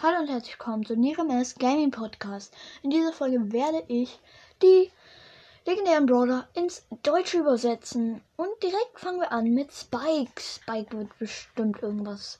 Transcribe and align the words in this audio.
Hallo 0.00 0.20
und 0.20 0.28
herzlich 0.28 0.52
willkommen 0.56 0.86
zu 0.86 0.94
Niremes 0.94 1.56
Gaming 1.56 1.90
Podcast. 1.90 2.56
In 2.84 2.90
dieser 2.90 3.12
Folge 3.12 3.50
werde 3.50 3.82
ich 3.88 4.20
die 4.62 4.92
legendären 5.66 6.06
Brawler 6.06 6.48
ins 6.54 6.86
Deutsche 7.02 7.38
übersetzen. 7.38 8.22
Und 8.36 8.62
direkt 8.62 9.00
fangen 9.00 9.18
wir 9.18 9.32
an 9.32 9.52
mit 9.52 9.72
Spike. 9.72 10.40
Spike 10.40 10.96
wird 10.96 11.18
bestimmt 11.18 11.82
irgendwas. 11.82 12.38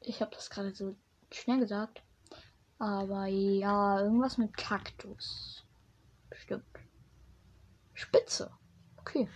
Ich 0.00 0.20
habe 0.20 0.32
das 0.34 0.50
gerade 0.50 0.74
so 0.74 0.96
schnell 1.30 1.60
gesagt. 1.60 2.02
Aber 2.80 3.26
ja, 3.26 4.00
irgendwas 4.00 4.36
mit 4.36 4.56
Kaktus. 4.56 5.64
Bestimmt. 6.30 6.64
Spitze. 7.94 8.50
Okay. 8.96 9.28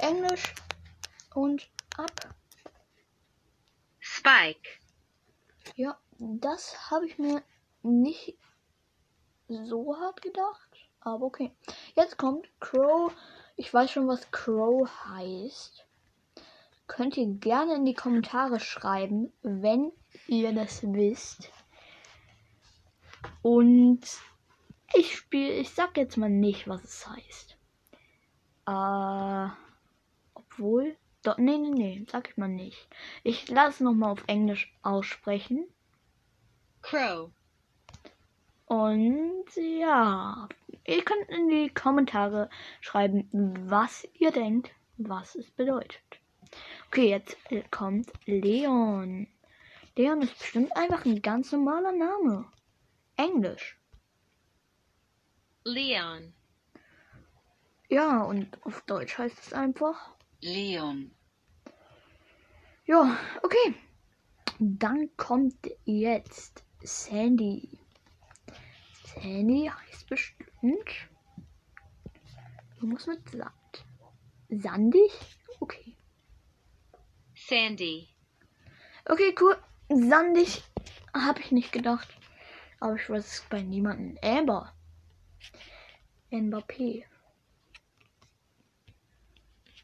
Englisch 0.00 0.52
und 1.36 1.70
ab. 1.96 2.34
Spike. 4.00 4.68
Ja, 5.76 5.96
das 6.24 6.90
habe 6.90 7.06
ich 7.06 7.18
mir 7.18 7.42
nicht 7.82 8.38
so 9.48 9.96
hart 9.98 10.22
gedacht. 10.22 10.88
Aber 11.00 11.26
okay. 11.26 11.50
Jetzt 11.94 12.16
kommt 12.16 12.48
Crow. 12.60 13.12
Ich 13.56 13.72
weiß 13.74 13.90
schon, 13.90 14.06
was 14.06 14.30
Crow 14.30 14.88
heißt. 15.06 15.84
Könnt 16.86 17.16
ihr 17.16 17.26
gerne 17.26 17.74
in 17.74 17.84
die 17.84 17.94
Kommentare 17.94 18.60
schreiben, 18.60 19.32
wenn 19.42 19.92
ihr 20.28 20.52
das 20.52 20.82
wisst. 20.82 21.50
Und 23.40 24.00
ich 24.94 25.16
spiele, 25.16 25.52
ich 25.54 25.70
sag 25.70 25.96
jetzt 25.96 26.16
mal 26.16 26.30
nicht, 26.30 26.68
was 26.68 26.84
es 26.84 27.08
heißt. 27.08 27.56
Äh, 28.68 29.52
obwohl, 30.34 30.96
doch, 31.22 31.38
nee, 31.38 31.58
nee, 31.58 31.70
nee, 31.70 32.06
sag 32.10 32.28
ich 32.28 32.36
mal 32.36 32.48
nicht. 32.48 32.88
Ich 33.24 33.48
lasse 33.48 33.82
nochmal 33.82 34.12
auf 34.12 34.24
Englisch 34.28 34.72
aussprechen. 34.82 35.66
Crow. 36.82 37.30
Und 38.66 39.44
ja, 39.56 40.48
ihr 40.86 41.04
könnt 41.04 41.28
in 41.28 41.48
die 41.48 41.68
Kommentare 41.68 42.50
schreiben, 42.80 43.28
was 43.68 44.06
ihr 44.14 44.30
denkt, 44.30 44.70
was 44.96 45.34
es 45.34 45.50
bedeutet. 45.50 46.02
Okay, 46.88 47.08
jetzt 47.08 47.36
kommt 47.70 48.12
Leon. 48.26 49.28
Leon 49.96 50.22
ist 50.22 50.38
bestimmt 50.38 50.76
einfach 50.76 51.04
ein 51.04 51.22
ganz 51.22 51.52
normaler 51.52 51.92
Name. 51.92 52.50
Englisch. 53.16 53.78
Leon. 55.64 56.34
Ja, 57.88 58.22
und 58.22 58.64
auf 58.64 58.80
Deutsch 58.86 59.18
heißt 59.18 59.38
es 59.38 59.52
einfach. 59.52 60.14
Leon. 60.40 61.14
Ja, 62.86 63.18
okay. 63.42 63.74
Dann 64.58 65.14
kommt 65.16 65.70
jetzt 65.84 66.64
Sandy. 66.84 67.68
Sandy 69.04 69.70
heißt 69.70 70.08
bestimmt. 70.08 71.08
Irgendwas 72.76 73.06
mit 73.06 73.28
Sand. 73.30 73.84
Sandig? 74.48 75.12
Okay. 75.60 75.96
Sandy. 77.34 78.08
Okay, 79.04 79.34
cool. 79.40 79.56
Sandig 79.88 80.62
habe 81.14 81.40
ich 81.40 81.52
nicht 81.52 81.72
gedacht. 81.72 82.08
Aber 82.80 82.96
ich 82.96 83.08
weiß 83.08 83.24
es 83.26 83.46
bei 83.48 83.62
niemandem. 83.62 84.18
Amber. 84.22 84.74
Amber 86.32 86.62
P. 86.62 87.06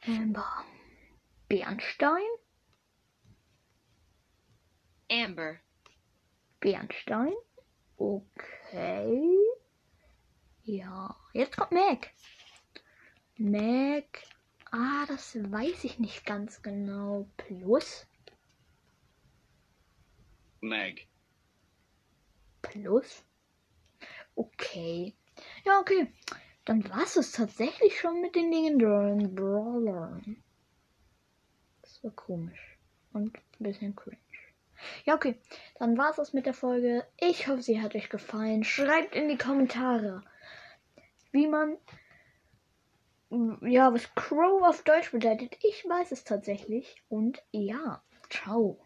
Amber. 0.07 0.65
Bernstein? 1.49 2.27
Amber. 5.11 5.59
Bernstein? 6.61 7.35
Okay. 7.97 9.37
Ja, 10.65 11.17
jetzt 11.33 11.57
kommt 11.57 11.73
Mac. 11.73 12.11
Mac. 13.37 14.23
Ah, 14.71 15.07
das 15.07 15.37
weiß 15.37 15.85
ich 15.85 15.99
nicht 15.99 16.27
ganz 16.27 16.63
genau. 16.63 17.29
Plus? 17.37 18.07
Meg. 20.61 21.07
Plus? 22.61 23.25
Okay. 24.35 25.15
Ja, 25.65 25.81
okay. 25.81 26.13
Dann 26.65 26.89
war 26.91 27.05
es 27.05 27.33
tatsächlich 27.33 27.99
schon 27.99 28.21
mit 28.21 28.35
den 28.35 28.53
legendären 28.53 29.35
Brawlern. 29.35 30.43
Das 31.81 32.05
war 32.05 32.11
komisch. 32.11 32.79
Und 33.13 33.39
ein 33.39 33.63
bisschen 33.63 33.97
cringe. 33.97 34.19
Ja, 35.05 35.15
okay. 35.15 35.41
Dann 35.79 35.97
war 35.99 36.11
es 36.11 36.17
das 36.17 36.33
mit 36.33 36.47
der 36.47 36.55
Folge. 36.55 37.07
Ich 37.17 37.49
hoffe, 37.49 37.63
sie 37.63 37.81
hat 37.81 37.95
euch 37.95 38.09
gefallen. 38.09 38.65
Schreibt 38.65 39.15
in 39.15 39.29
die 39.29 39.39
Kommentare, 39.39 40.23
wie 41.33 41.47
man. 41.47 41.77
Ja, 43.63 43.93
was 43.93 44.15
Crow 44.15 44.63
auf 44.63 44.83
Deutsch 44.85 45.11
bedeutet. 45.11 45.57
Ich 45.63 45.85
weiß 45.87 46.13
es 46.13 46.25
tatsächlich. 46.25 47.03
Und 47.09 47.43
ja, 47.51 48.03
ciao. 48.31 48.79